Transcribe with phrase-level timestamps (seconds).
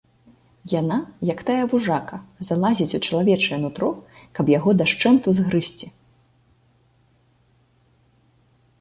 [0.79, 0.95] Яна,
[1.31, 2.17] як тая вужака,
[2.49, 3.89] залазіць у чалавечае нутро,
[4.39, 5.95] каб яго дашчэнту згрызці.